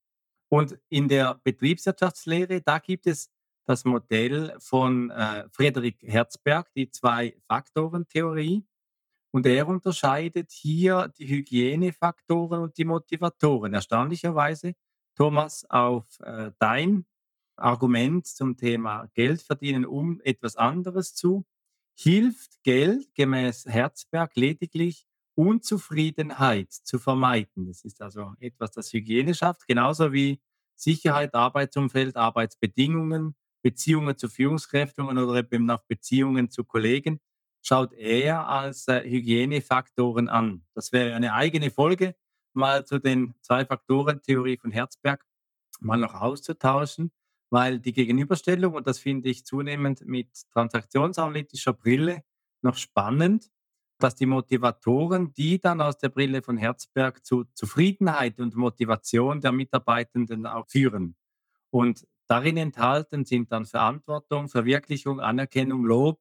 [0.47, 3.31] Und in der Betriebswirtschaftslehre, da gibt es
[3.65, 8.67] das Modell von äh, Friedrich Herzberg, die Zwei-Faktoren-Theorie.
[9.31, 13.73] Und er unterscheidet hier die Hygienefaktoren und die Motivatoren.
[13.73, 14.73] Erstaunlicherweise,
[15.15, 17.05] Thomas, auf äh, dein
[17.55, 21.45] Argument zum Thema Geld verdienen, um etwas anderes zu,
[21.97, 27.67] hilft Geld gemäß Herzberg lediglich Unzufriedenheit zu vermeiden.
[27.67, 30.41] Das ist also etwas, das Hygiene schafft, genauso wie
[30.75, 37.19] Sicherheit, Arbeitsumfeld, Arbeitsbedingungen, Beziehungen zu Führungskräften oder eben nach Beziehungen zu Kollegen,
[37.69, 40.65] schaut er als äh, Hygienefaktoren an.
[40.73, 42.15] Das wäre eine eigene Folge,
[42.53, 45.23] mal zu den Zwei-Faktoren-Theorie von Herzberg
[45.79, 47.12] mal noch auszutauschen,
[47.51, 52.23] weil die Gegenüberstellung, und das finde ich zunehmend mit transaktionsanalytischer Brille
[52.63, 53.51] noch spannend,
[53.99, 59.51] dass die Motivatoren, die dann aus der Brille von Herzberg zu Zufriedenheit und Motivation der
[59.51, 61.15] Mitarbeitenden auch führen.
[61.69, 66.19] Und Darin enthalten sind dann Verantwortung, Verwirklichung, Anerkennung, Lob,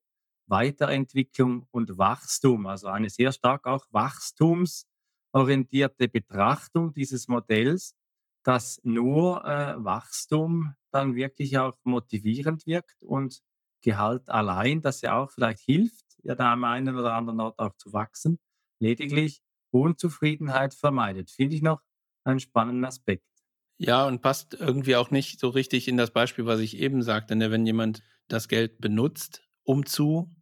[0.49, 2.67] Weiterentwicklung und Wachstum.
[2.67, 7.95] Also eine sehr stark auch wachstumsorientierte Betrachtung dieses Modells,
[8.45, 13.41] dass nur äh, Wachstum dann wirklich auch motivierend wirkt und
[13.81, 17.77] Gehalt allein, das ja auch vielleicht hilft, ja da am einen oder anderen Ort auch
[17.77, 18.41] zu wachsen,
[18.81, 21.31] lediglich Unzufriedenheit vermeidet.
[21.31, 21.81] Finde ich noch
[22.25, 23.25] einen spannenden Aspekt.
[23.79, 27.37] Ja, und passt irgendwie auch nicht so richtig in das Beispiel, was ich eben sagte,
[27.37, 27.53] ne?
[27.53, 30.35] wenn jemand das Geld benutzt, um zu,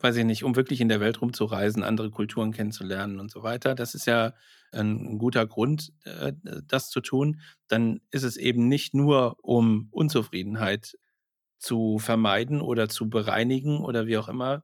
[0.00, 3.74] weiß ich nicht, um wirklich in der Welt rumzureisen, andere Kulturen kennenzulernen und so weiter.
[3.74, 4.34] Das ist ja
[4.72, 6.32] ein guter Grund, äh,
[6.66, 7.40] das zu tun.
[7.68, 10.96] Dann ist es eben nicht nur, um Unzufriedenheit
[11.58, 14.62] zu vermeiden oder zu bereinigen oder wie auch immer.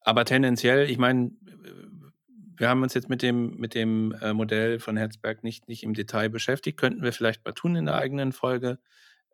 [0.00, 1.30] Aber tendenziell, ich meine,
[2.56, 5.94] wir haben uns jetzt mit dem, mit dem äh, Modell von Herzberg nicht, nicht im
[5.94, 6.78] Detail beschäftigt.
[6.78, 8.78] Könnten wir vielleicht mal tun in der eigenen Folge.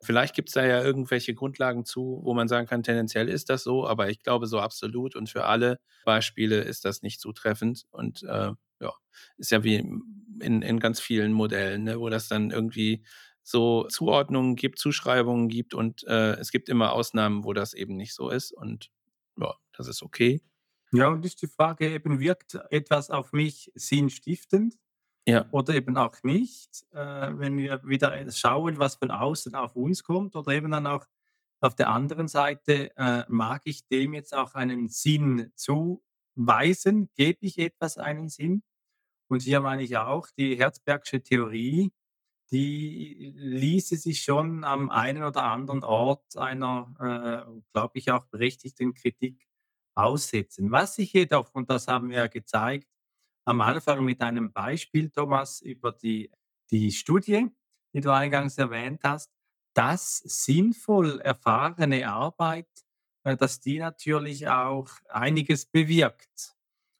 [0.01, 3.63] Vielleicht gibt es da ja irgendwelche Grundlagen zu, wo man sagen kann, tendenziell ist das
[3.63, 7.85] so, aber ich glaube, so absolut und für alle Beispiele ist das nicht zutreffend.
[7.91, 8.93] Und äh, ja,
[9.37, 13.03] ist ja wie in, in ganz vielen Modellen, ne, wo das dann irgendwie
[13.41, 18.13] so Zuordnungen gibt, Zuschreibungen gibt und äh, es gibt immer Ausnahmen, wo das eben nicht
[18.13, 18.51] so ist.
[18.51, 18.89] Und
[19.37, 20.41] ja, das ist okay.
[20.91, 24.75] Ja, und ist die Frage eben, wirkt etwas auf mich sinnstiftend
[25.27, 25.47] Ja.
[25.51, 26.97] oder eben auch nicht, äh,
[27.39, 31.05] wenn wir wieder schauen, was von außen auf uns kommt oder eben dann auch
[31.61, 35.51] auf der anderen Seite, äh, mag ich dem jetzt auch einen Sinn
[36.35, 38.63] weisen, gebe ich etwas einen Sinn?
[39.29, 41.91] Und hier meine ich auch die Herzbergsche Theorie,
[42.51, 48.93] die ließe sich schon am einen oder anderen Ort einer, äh, glaube ich, auch berechtigten
[48.93, 49.47] Kritik
[49.95, 50.71] aussetzen.
[50.71, 52.87] Was sich jedoch, und das haben wir ja gezeigt,
[53.45, 56.31] am Anfang mit einem Beispiel, Thomas, über die,
[56.71, 57.47] die Studie,
[57.93, 59.31] die du eingangs erwähnt hast,
[59.73, 62.67] dass sinnvoll erfahrene Arbeit,
[63.23, 66.55] äh, dass die natürlich auch einiges bewirkt.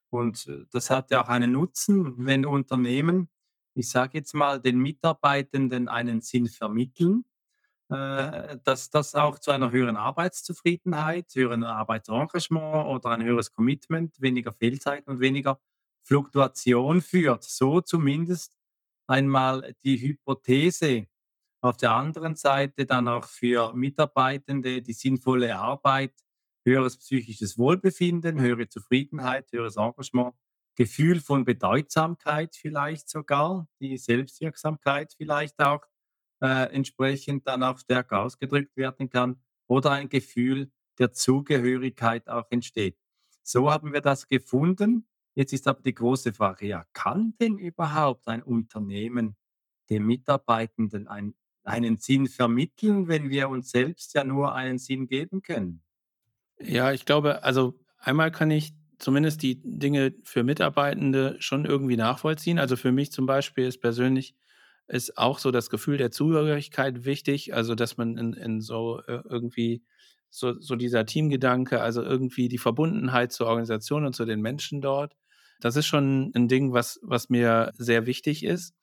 [0.09, 3.29] Und äh, das hat ja auch einen Nutzen, wenn Unternehmen,
[3.73, 7.25] ich sage jetzt mal, den Mitarbeitenden einen Sinn vermitteln,
[7.89, 14.53] äh, dass das auch zu einer höheren Arbeitszufriedenheit, höheren Arbeitsengagement oder ein höheres Commitment, weniger
[14.53, 15.59] Fehlzeiten und weniger
[16.05, 17.43] Fluktuation führt.
[17.43, 18.55] So zumindest
[19.07, 21.07] einmal die Hypothese.
[21.61, 26.13] Auf der anderen Seite dann auch für Mitarbeitende die sinnvolle Arbeit,
[26.63, 30.35] höheres psychisches Wohlbefinden, höhere Zufriedenheit, höheres Engagement,
[30.75, 35.81] Gefühl von Bedeutsamkeit vielleicht sogar, die Selbstwirksamkeit vielleicht auch
[36.41, 42.97] äh, entsprechend dann auch stärker ausgedrückt werden kann oder ein Gefühl der Zugehörigkeit auch entsteht.
[43.41, 48.27] So haben wir das gefunden Jetzt ist aber die große Frage, ja, kann denn überhaupt
[48.27, 49.35] ein Unternehmen
[49.89, 55.41] den Mitarbeitenden ein, einen Sinn vermitteln, wenn wir uns selbst ja nur einen Sinn geben
[55.41, 55.83] können?
[56.59, 62.59] Ja, ich glaube, also einmal kann ich zumindest die Dinge für Mitarbeitende schon irgendwie nachvollziehen.
[62.59, 64.35] Also für mich zum Beispiel ist persönlich
[64.87, 69.21] ist auch so das Gefühl der Zugehörigkeit wichtig, also dass man in, in so äh,
[69.27, 69.83] irgendwie
[70.29, 75.15] so, so dieser Teamgedanke, also irgendwie die Verbundenheit zur Organisation und zu den Menschen dort,
[75.59, 78.73] das ist schon ein Ding, was, was mir sehr wichtig ist.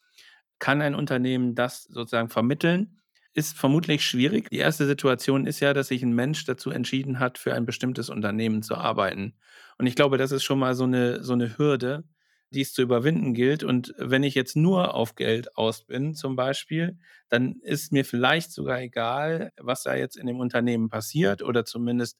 [0.58, 2.98] Kann ein Unternehmen das sozusagen vermitteln?
[3.34, 4.50] Ist vermutlich schwierig.
[4.50, 8.10] Die erste Situation ist ja, dass sich ein Mensch dazu entschieden hat, für ein bestimmtes
[8.10, 9.34] Unternehmen zu arbeiten.
[9.78, 12.04] Und ich glaube, das ist schon mal so eine, so eine Hürde,
[12.52, 13.64] die es zu überwinden gilt.
[13.64, 18.52] Und wenn ich jetzt nur auf Geld aus bin, zum Beispiel, dann ist mir vielleicht
[18.52, 22.18] sogar egal, was da jetzt in dem Unternehmen passiert oder zumindest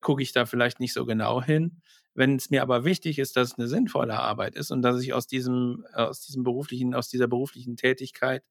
[0.00, 1.82] gucke ich da vielleicht nicht so genau hin.
[2.14, 5.14] Wenn es mir aber wichtig ist, dass es eine sinnvolle Arbeit ist und dass ich
[5.14, 8.44] aus diesem, äh, aus diesem beruflichen, aus dieser beruflichen Tätigkeit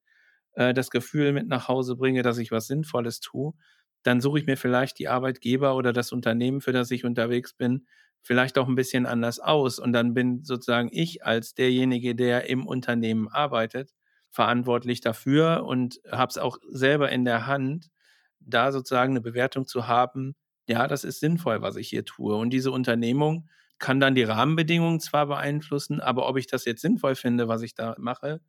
[0.54, 3.52] äh, das Gefühl mit nach Hause bringe, dass ich was Sinnvolles tue,
[4.02, 7.86] dann suche ich mir vielleicht die Arbeitgeber oder das Unternehmen, für das ich unterwegs bin,
[8.22, 9.78] vielleicht auch ein bisschen anders aus.
[9.78, 13.92] Und dann bin sozusagen ich als derjenige, der im Unternehmen arbeitet,
[14.30, 17.90] verantwortlich dafür und habe es auch selber in der Hand,
[18.40, 20.34] da sozusagen eine Bewertung zu haben,
[20.68, 22.36] ja, das ist sinnvoll, was ich hier tue.
[22.36, 23.48] Und diese Unternehmung
[23.78, 27.74] kann dann die Rahmenbedingungen zwar beeinflussen, aber ob ich das jetzt sinnvoll finde, was ich
[27.74, 28.40] da mache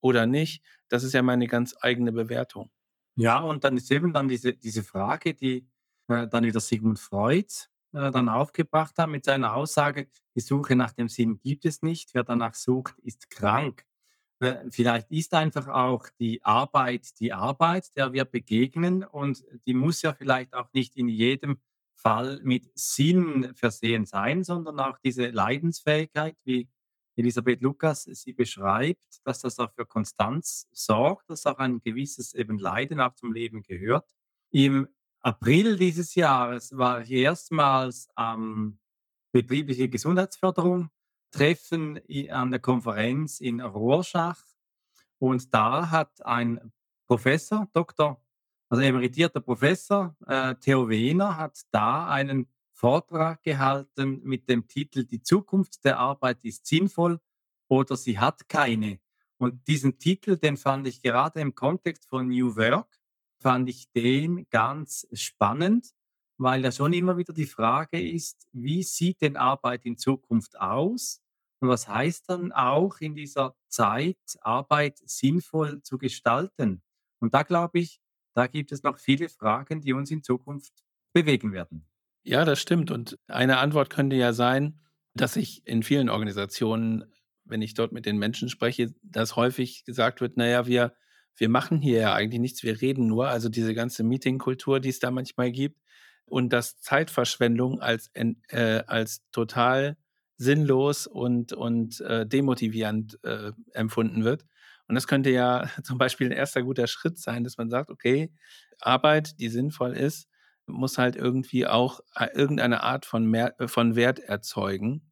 [0.00, 2.70] oder nicht, das ist ja meine ganz eigene Bewertung.
[3.16, 5.68] Ja, und dann ist eben dann diese, diese Frage, die
[6.08, 7.52] äh, dann wieder Sigmund Freud
[7.92, 12.14] äh, dann aufgebracht hat mit seiner Aussage, die Suche nach dem Sinn gibt es nicht,
[12.14, 13.84] wer danach sucht, ist krank.
[14.40, 20.02] Äh, vielleicht ist einfach auch die Arbeit die Arbeit, der wir begegnen und die muss
[20.02, 21.60] ja vielleicht auch nicht in jedem
[21.94, 26.68] Fall mit Sinn versehen sein, sondern auch diese Leidensfähigkeit, wie
[27.16, 32.58] Elisabeth Lukas sie beschreibt, dass das auch für Konstanz sorgt, dass auch ein gewisses eben
[32.58, 34.08] Leiden auch zum Leben gehört.
[34.50, 34.88] Im
[35.20, 38.78] April dieses Jahres war ich erstmals am
[39.32, 40.90] betriebliche Gesundheitsförderung
[41.30, 44.42] Treffen an der Konferenz in Rorschach.
[45.18, 46.72] Und da hat ein
[47.06, 48.22] Professor, Doktor,
[48.68, 55.22] also emeritierter Professor, äh, Theo Wehner, hat da einen Vortrag gehalten mit dem Titel Die
[55.22, 57.20] Zukunft der Arbeit ist sinnvoll
[57.68, 59.00] oder sie hat keine.
[59.38, 62.98] Und diesen Titel, den fand ich gerade im Kontext von New Work,
[63.38, 65.94] fand ich den ganz spannend,
[66.40, 71.20] weil ja schon immer wieder die Frage ist, wie sieht denn Arbeit in Zukunft aus?
[71.60, 76.82] Und was heißt dann auch in dieser Zeit, Arbeit sinnvoll zu gestalten?
[77.20, 78.00] Und da glaube ich,
[78.34, 80.72] da gibt es noch viele Fragen, die uns in Zukunft
[81.12, 81.86] bewegen werden.
[82.22, 82.90] Ja, das stimmt.
[82.90, 84.80] Und eine Antwort könnte ja sein,
[85.12, 87.04] dass ich in vielen Organisationen,
[87.44, 90.94] wenn ich dort mit den Menschen spreche, dass häufig gesagt wird, naja, wir,
[91.36, 93.28] wir machen hier ja eigentlich nichts, wir reden nur.
[93.28, 95.78] Also diese ganze Meetingkultur, die es da manchmal gibt,
[96.30, 99.96] und dass Zeitverschwendung als, äh, als total
[100.36, 104.46] sinnlos und, und äh, demotivierend äh, empfunden wird.
[104.88, 108.32] Und das könnte ja zum Beispiel ein erster guter Schritt sein, dass man sagt, okay,
[108.80, 110.28] Arbeit, die sinnvoll ist,
[110.66, 115.10] muss halt irgendwie auch äh, irgendeine Art von, mehr, von Wert erzeugen.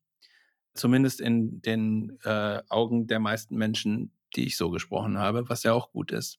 [0.74, 5.72] Zumindest in den äh, Augen der meisten Menschen, die ich so gesprochen habe, was ja
[5.72, 6.38] auch gut ist.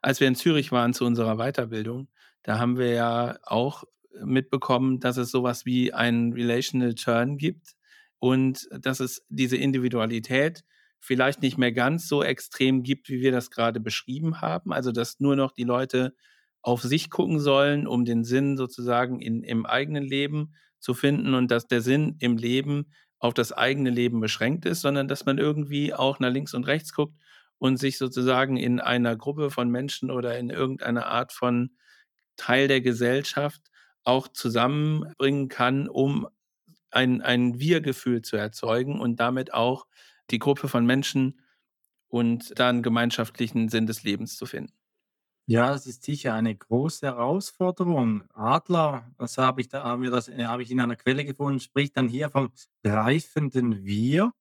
[0.00, 2.08] Als wir in Zürich waren zu unserer Weiterbildung,
[2.42, 3.84] da haben wir ja auch
[4.24, 7.74] mitbekommen, dass es sowas wie einen Relational Turn gibt.
[8.18, 10.64] und dass es diese Individualität
[11.00, 14.72] vielleicht nicht mehr ganz so extrem gibt, wie wir das gerade beschrieben haben.
[14.72, 16.14] Also dass nur noch die Leute
[16.62, 21.50] auf sich gucken sollen, um den Sinn sozusagen in, im eigenen Leben zu finden und
[21.50, 25.94] dass der Sinn im Leben auf das eigene Leben beschränkt ist, sondern dass man irgendwie
[25.94, 27.16] auch nach links und rechts guckt
[27.58, 31.70] und sich sozusagen in einer Gruppe von Menschen oder in irgendeiner Art von
[32.36, 33.70] Teil der Gesellschaft
[34.04, 36.28] auch zusammenbringen kann, um
[36.90, 39.86] ein, ein Wir-Gefühl zu erzeugen und damit auch
[40.30, 41.40] die Gruppe von Menschen
[42.08, 44.74] und dann gemeinschaftlichen Sinn des Lebens zu finden.
[45.46, 48.22] Ja, das ist sicher eine große Herausforderung.
[48.32, 51.58] Adler, das habe ich da haben wir das äh, habe ich in einer Quelle gefunden,
[51.58, 52.52] spricht dann hier vom
[52.84, 54.32] reifenden Wir.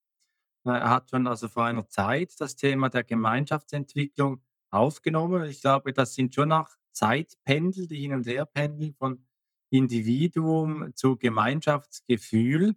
[0.63, 5.43] Er hat schon also vor einer Zeit das Thema der Gemeinschaftsentwicklung aufgenommen.
[5.45, 9.25] Ich glaube, das sind schon auch Zeitpendel, die hin und her pendeln von
[9.69, 12.75] Individuum zu Gemeinschaftsgefühl.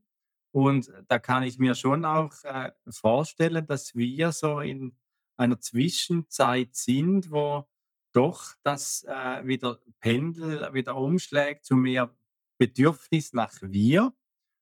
[0.53, 4.96] Und da kann ich mir schon auch äh, vorstellen, dass wir so in
[5.37, 7.66] einer Zwischenzeit sind, wo
[8.12, 12.14] doch das äh, wieder Pendel wieder umschlägt zu mehr
[12.59, 14.14] Bedürfnis nach wir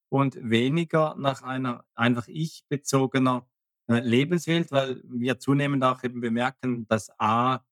[0.09, 3.47] und weniger nach einer einfach ich-bezogener
[3.89, 7.65] äh, Lebenswelt, weil wir zunehmend auch eben bemerken, dass A,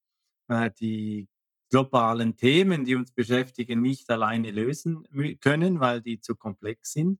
[0.47, 1.27] äh, die
[1.71, 5.07] globalen Themen, die uns beschäftigen, nicht alleine lösen
[5.39, 7.19] können, weil die zu komplex sind.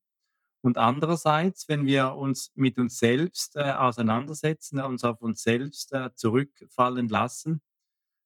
[0.64, 6.14] Und andererseits, wenn wir uns mit uns selbst äh, auseinandersetzen, uns auf uns selbst äh,
[6.14, 7.62] zurückfallen lassen,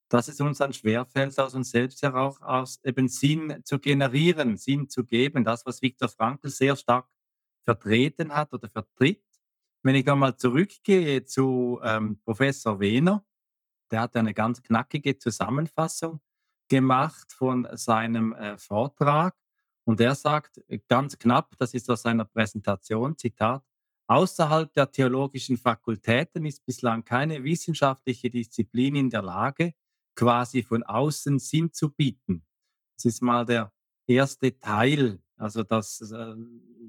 [0.10, 4.90] dass es uns dann schwerfällt, aus uns selbst heraus aus eben Sinn zu generieren, Sinn
[4.90, 5.46] zu geben.
[5.46, 7.08] Das, was Viktor Frankl sehr stark
[7.64, 9.24] vertreten hat oder vertritt.
[9.82, 13.26] Wenn ich nochmal zurückgehe zu ähm, Professor Wehner,
[13.92, 16.20] der hat eine ganz knackige Zusammenfassung
[16.68, 19.36] gemacht von seinem äh, Vortrag.
[19.86, 23.64] Und er sagt äh, ganz knapp, das ist aus seiner Präsentation, Zitat,
[24.08, 29.74] außerhalb der theologischen Fakultäten ist bislang keine wissenschaftliche Disziplin in der Lage,
[30.16, 32.46] quasi von außen Sinn zu bieten.
[32.96, 33.72] Das ist mal der
[34.08, 36.36] erste Teil, also dass, äh,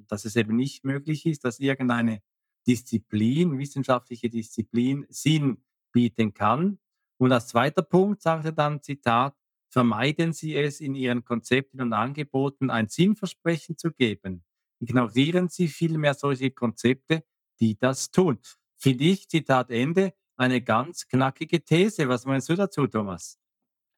[0.07, 2.23] dass es eben nicht möglich ist, dass irgendeine
[2.67, 5.59] Disziplin, wissenschaftliche Disziplin Sinn
[5.93, 6.79] bieten kann.
[7.19, 9.35] Und als zweiter Punkt sagt er dann, Zitat,
[9.71, 14.45] vermeiden Sie es, in Ihren Konzepten und Angeboten ein Sinnversprechen zu geben.
[14.81, 17.25] Ignorieren Sie vielmehr solche Konzepte,
[17.61, 18.39] die das tun.
[18.77, 22.09] Finde ich, Zitat Ende, eine ganz knackige These.
[22.09, 23.39] Was meinst du dazu, Thomas?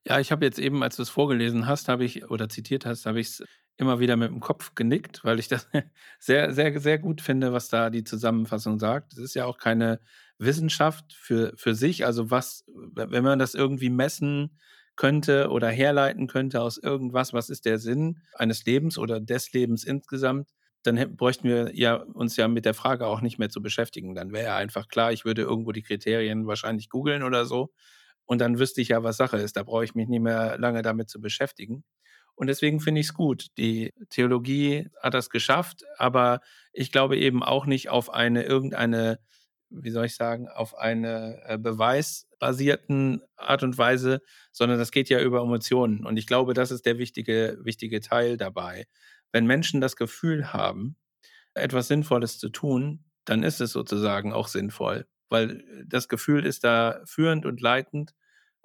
[0.07, 3.07] Ja, ich habe jetzt eben, als du es vorgelesen hast, habe ich oder zitiert hast,
[3.07, 3.45] habe ich es
[3.79, 5.69] immer wieder mit dem Kopf genickt, weil ich das
[6.19, 9.12] sehr, sehr, sehr gut finde, was da die Zusammenfassung sagt.
[9.14, 10.01] Es ist ja auch keine
[10.38, 12.05] Wissenschaft für, für sich.
[12.05, 12.64] Also was,
[12.95, 14.59] wenn man das irgendwie messen
[14.97, 19.85] könnte oder herleiten könnte aus irgendwas, was ist der Sinn eines Lebens oder des Lebens
[19.85, 20.51] insgesamt,
[20.83, 24.14] dann bräuchten wir ja uns ja mit der Frage auch nicht mehr zu beschäftigen.
[24.14, 27.71] Dann wäre ja einfach klar, ich würde irgendwo die Kriterien wahrscheinlich googeln oder so.
[28.27, 29.57] Und dann wüsste ich ja, was Sache ist.
[29.57, 31.85] Da brauche ich mich nicht mehr lange damit zu beschäftigen.
[32.38, 33.48] Und deswegen finde ich es gut.
[33.59, 36.40] Die Theologie hat das geschafft, aber
[36.72, 39.18] ich glaube eben auch nicht auf eine irgendeine,
[39.70, 44.22] wie soll ich sagen, auf eine äh, beweisbasierten Art und Weise,
[44.53, 46.07] sondern das geht ja über Emotionen.
[46.07, 48.87] Und ich glaube, das ist der wichtige, wichtige Teil dabei
[49.33, 50.96] wenn Menschen das Gefühl haben,
[51.55, 57.03] etwas Sinnvolles zu tun, dann ist es sozusagen auch sinnvoll, weil das Gefühl ist da
[57.05, 58.14] führend und leitend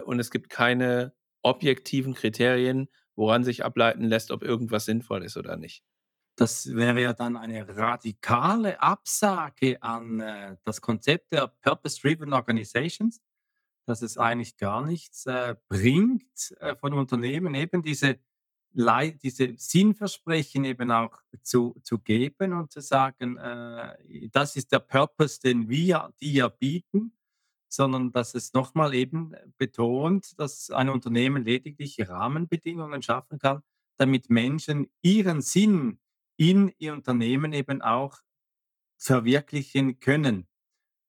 [0.04, 5.56] und es gibt keine objektiven Kriterien, woran sich ableiten lässt, ob irgendwas sinnvoll ist oder
[5.58, 5.84] nicht.
[6.36, 13.22] Das wäre ja dann eine radikale Absage an äh, das Konzept der Purpose-Driven Organizations,
[13.86, 18.20] dass es eigentlich gar nichts äh, bringt äh, von Unternehmen, eben diese
[18.76, 25.40] diese Sinnversprechen eben auch zu, zu geben und zu sagen, äh, das ist der Purpose,
[25.40, 27.14] den wir dir bieten,
[27.74, 33.64] sondern dass es nochmal eben betont, dass ein Unternehmen lediglich Rahmenbedingungen schaffen kann,
[33.98, 36.00] damit Menschen ihren Sinn
[36.38, 38.20] in ihr Unternehmen eben auch
[39.00, 40.48] verwirklichen können.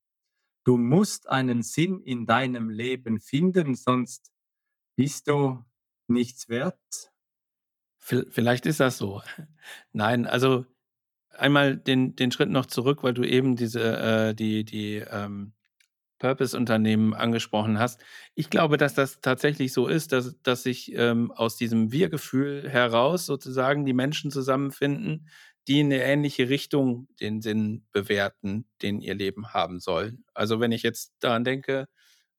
[0.68, 4.30] Du musst einen Sinn in deinem Leben finden, sonst
[4.96, 5.64] bist du
[6.08, 7.10] nichts wert.
[7.96, 9.22] Vielleicht ist das so.
[9.92, 10.66] Nein, also
[11.30, 15.54] einmal den, den Schritt noch zurück, weil du eben diese, äh, die, die ähm,
[16.18, 18.04] Purpose-Unternehmen angesprochen hast.
[18.34, 23.24] Ich glaube, dass das tatsächlich so ist, dass, dass sich ähm, aus diesem Wir-Gefühl heraus
[23.24, 25.28] sozusagen die Menschen zusammenfinden,
[25.68, 30.18] die in eine ähnliche Richtung den Sinn bewerten, den ihr Leben haben soll.
[30.34, 31.86] Also wenn ich jetzt daran denke,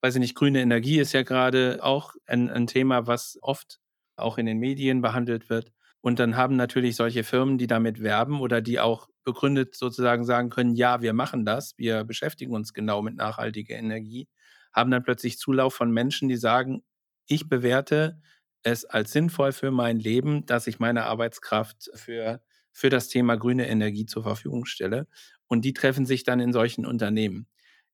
[0.01, 3.79] weiß ich nicht, grüne Energie ist ja gerade auch ein, ein Thema, was oft
[4.15, 5.71] auch in den Medien behandelt wird.
[6.01, 10.49] Und dann haben natürlich solche Firmen, die damit werben oder die auch begründet sozusagen sagen
[10.49, 14.27] können, ja, wir machen das, wir beschäftigen uns genau mit nachhaltiger Energie,
[14.73, 16.83] haben dann plötzlich Zulauf von Menschen, die sagen,
[17.27, 18.21] ich bewerte
[18.63, 22.41] es als sinnvoll für mein Leben, dass ich meine Arbeitskraft für,
[22.71, 25.07] für das Thema grüne Energie zur Verfügung stelle.
[25.47, 27.47] Und die treffen sich dann in solchen Unternehmen.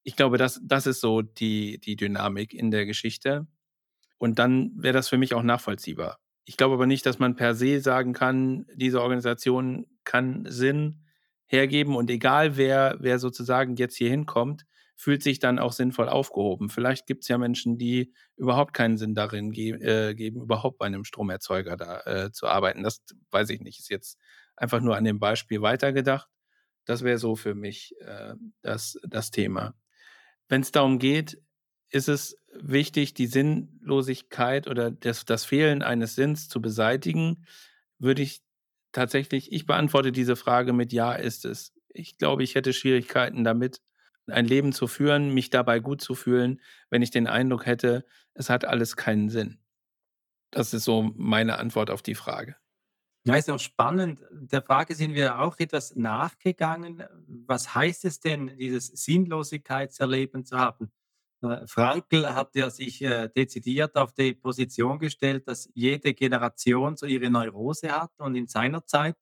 [0.04, 3.48] Ich glaube, das, das ist so die, die Dynamik in der Geschichte.
[4.18, 6.20] Und dann wäre das für mich auch nachvollziehbar.
[6.46, 11.06] Ich glaube aber nicht, dass man per se sagen kann, diese Organisation kann Sinn
[11.48, 14.66] hergeben und egal wer, wer sozusagen jetzt hier hinkommt,
[14.96, 16.70] fühlt sich dann auch sinnvoll aufgehoben.
[16.70, 20.86] Vielleicht gibt es ja Menschen, die überhaupt keinen Sinn darin ge äh, geben, überhaupt bei
[20.86, 22.84] einem Stromerzeuger da äh, zu arbeiten.
[22.84, 23.80] Das weiß ich nicht.
[23.80, 24.18] Ist jetzt
[24.56, 26.30] einfach nur an dem Beispiel weitergedacht.
[26.86, 29.76] Das wäre so für mich äh, das, das Thema.
[30.48, 31.42] Wenn es darum geht,
[31.90, 37.46] ist es wichtig, die Sinnlosigkeit oder das, das Fehlen eines Sinns zu beseitigen,
[38.00, 38.42] würde ich
[38.92, 41.74] tatsächlich, ich beantworte diese Frage mit Ja ist es.
[41.90, 43.82] Ich glaube, ich hätte Schwierigkeiten damit,
[44.28, 48.50] ein Leben zu führen, mich dabei gut zu fühlen, wenn ich den Eindruck hätte, es
[48.50, 49.60] hat alles keinen Sinn.
[50.52, 52.56] Das ist so meine Antwort auf die Frage.
[53.28, 54.24] Ja, ist auch spannend.
[54.32, 57.04] Der Frage sind wir auch etwas nachgegangen.
[57.48, 60.92] Was heißt es denn, dieses Sinnlosigkeitserleben zu haben?
[61.42, 67.08] Äh, Frankl hat ja sich äh, dezidiert auf die Position gestellt, dass jede Generation so
[67.08, 69.16] ihre Neurose hat und in seiner Zeit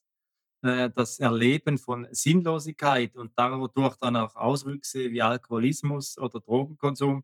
[0.64, 7.24] äh, das Erleben von Sinnlosigkeit und dadurch dann auch Auswüchse wie Alkoholismus oder Drogenkonsum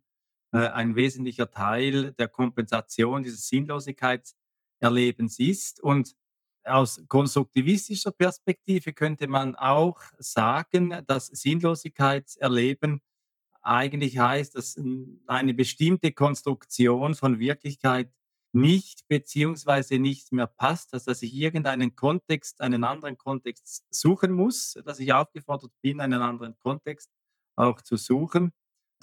[0.52, 5.80] ein wesentlicher Teil der Kompensation dieses Sinnlosigkeitserlebens ist.
[5.80, 6.16] Und
[6.70, 13.02] aus konstruktivistischer Perspektive könnte man auch sagen, dass Sinnlosigkeitserleben
[13.62, 14.80] eigentlich heißt, dass
[15.28, 18.12] eine bestimmte Konstruktion von Wirklichkeit
[18.52, 24.80] nicht beziehungsweise nicht mehr passt, dass, dass ich irgendeinen Kontext, einen anderen Kontext suchen muss,
[24.86, 27.12] dass ich aufgefordert bin, einen anderen Kontext
[27.56, 28.52] auch zu suchen,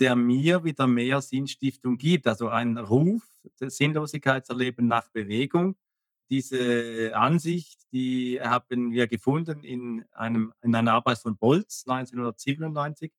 [0.00, 2.26] der mir wieder mehr Sinnstiftung gibt.
[2.26, 3.22] Also ein Ruf,
[3.58, 5.76] das Sinnlosigkeitserleben nach Bewegung.
[6.30, 13.12] Diese Ansicht, die haben wir gefunden in, einem, in einer Arbeit von Bolz 1997.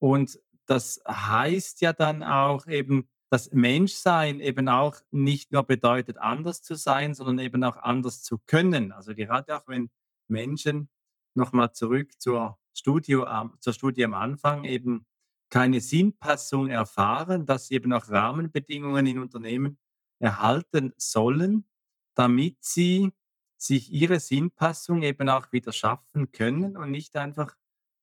[0.00, 6.62] Und das heißt ja dann auch eben, dass Menschsein eben auch nicht nur bedeutet, anders
[6.62, 8.92] zu sein, sondern eben auch anders zu können.
[8.92, 9.90] Also gerade auch wenn
[10.28, 10.90] Menschen
[11.34, 13.22] nochmal zurück zur Studie,
[13.60, 15.06] zur Studie am Anfang eben
[15.48, 19.78] keine Sinnpassung erfahren, dass sie eben auch Rahmenbedingungen in Unternehmen
[20.18, 21.64] erhalten sollen,
[22.14, 23.12] damit sie
[23.56, 27.54] sich ihre Sinnpassung eben auch wieder schaffen können und nicht einfach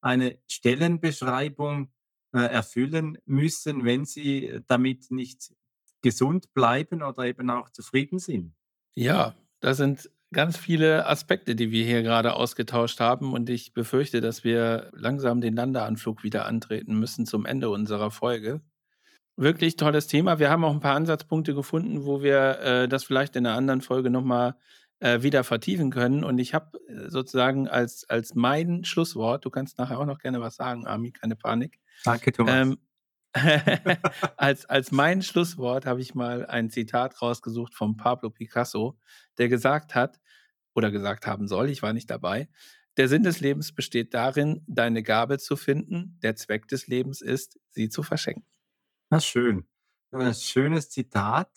[0.02, 1.92] eine Stellenbeschreibung
[2.34, 5.54] äh, erfüllen müssen, wenn sie äh, damit nicht
[6.02, 8.54] gesund bleiben oder eben auch zufrieden sind.
[8.96, 14.22] Ja, das sind ganz viele Aspekte, die wir hier gerade ausgetauscht haben und ich befürchte,
[14.22, 18.62] dass wir langsam den Landeanflug wieder antreten müssen zum Ende unserer Folge.
[19.40, 20.38] Wirklich tolles Thema.
[20.38, 23.80] Wir haben auch ein paar Ansatzpunkte gefunden, wo wir äh, das vielleicht in einer anderen
[23.80, 24.58] Folge nochmal
[25.00, 26.26] äh, wieder vertiefen können.
[26.26, 30.42] Und ich habe äh, sozusagen als, als mein Schlusswort, du kannst nachher auch noch gerne
[30.42, 31.80] was sagen, Ami, keine Panik.
[32.04, 32.54] Danke, Thomas.
[32.54, 32.78] Ähm,
[34.36, 39.00] als, als mein Schlusswort habe ich mal ein Zitat rausgesucht von Pablo Picasso,
[39.38, 40.20] der gesagt hat,
[40.74, 42.50] oder gesagt haben soll, ich war nicht dabei,
[42.98, 46.20] der Sinn des Lebens besteht darin, deine Gabe zu finden.
[46.24, 48.44] Der Zweck des Lebens ist, sie zu verschenken.
[49.10, 49.66] Na schön.
[50.12, 51.50] Ein schönes Zitat.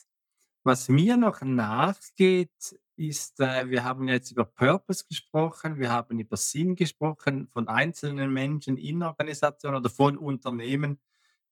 [0.64, 6.36] Was mir noch nachgeht, ist, äh, wir haben jetzt über Purpose gesprochen, wir haben über
[6.36, 11.00] Sinn gesprochen von einzelnen Menschen in Organisationen oder von Unternehmen,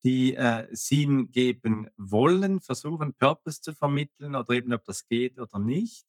[0.05, 5.59] die äh, Sinn geben wollen, versuchen Purpose zu vermitteln oder eben ob das geht oder
[5.59, 6.07] nicht.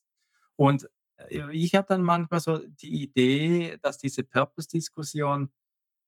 [0.55, 5.51] Und äh, ich habe dann manchmal so die Idee, dass diese Purpose-Diskussion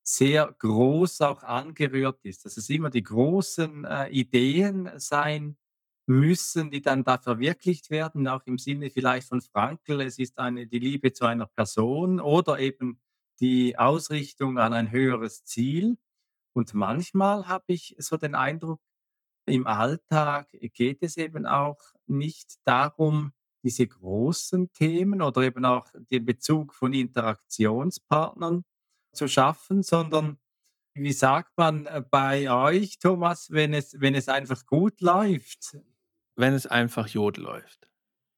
[0.04, 5.58] sehr groß auch angerührt ist, dass es immer die großen äh, Ideen sein
[6.06, 10.68] müssen, die dann da verwirklicht werden, auch im Sinne vielleicht von Frankl, es ist eine,
[10.68, 13.00] die Liebe zu einer Person oder eben
[13.40, 15.98] die Ausrichtung an ein höheres Ziel.
[16.54, 18.82] Und manchmal habe ich so den Eindruck,
[19.46, 23.34] im Alltag geht es eben auch nicht darum,
[23.64, 28.64] diese großen Themen oder eben auch den Bezug von Interaktionspartnern
[29.14, 30.38] zu schaffen, sondern
[30.96, 35.78] wie sagt man äh, bei euch, Thomas, wenn es, wenn es einfach gut läuft,
[36.36, 37.88] wenn es einfach Jod läuft.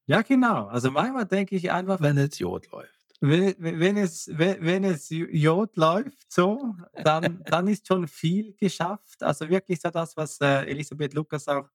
[0.06, 0.66] Ja, genau.
[0.66, 2.92] Also manchmal denke ich einfach, Wenn es Jod läuft.
[3.20, 9.22] wenn es, wenn es Jod läuft, so, dann, dann ist schon viel geschafft.
[9.22, 11.68] Also wirklich so das, was äh, Elisabeth Lukas auch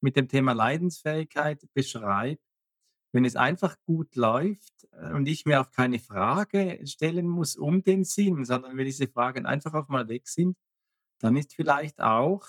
[0.00, 2.42] mit dem Thema Leidensfähigkeit beschreibt.
[3.12, 7.82] Wenn es einfach gut läuft äh, und ich mir auch keine Frage stellen muss um
[7.82, 10.56] den Sinn, sondern wenn diese Fragen einfach auch mal weg sind,
[11.20, 12.46] dann ist vielleicht auch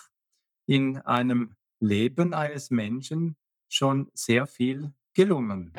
[0.66, 3.36] in einem Leben eines Menschen
[3.70, 5.72] schon sehr viel gelungen.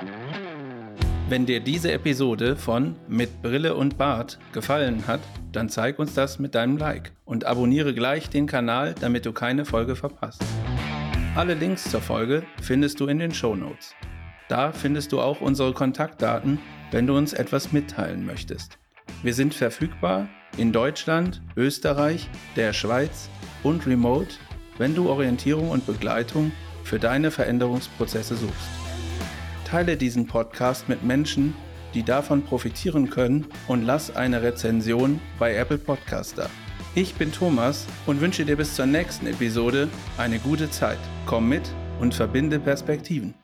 [1.29, 5.21] Wenn dir diese Episode von Mit Brille und Bart gefallen hat,
[5.53, 9.65] dann zeig uns das mit deinem Like und abonniere gleich den Kanal, damit du keine
[9.65, 10.43] Folge verpasst.
[11.37, 13.95] Alle Links zur Folge findest du in den Show Notes.
[14.51, 16.59] Da findest du auch unsere Kontaktdaten,
[16.91, 18.79] wenn du uns etwas mitteilen möchtest.
[19.23, 23.31] Wir sind verfügbar in Deutschland, Österreich, der Schweiz
[23.63, 24.35] und remote,
[24.77, 26.51] wenn du Orientierung und Begleitung
[26.83, 28.69] für deine Veränderungsprozesse suchst.
[29.65, 31.55] Teile diesen Podcast mit Menschen,
[31.95, 36.51] die davon profitieren können und lass eine Rezension bei Apple Podcast da.
[36.97, 39.89] Ich bin Thomas und wünsche dir bis zur nächsten Episode
[40.19, 40.99] eine gute Zeit.
[41.25, 43.35] Komm mit und verbinde Perspektiven.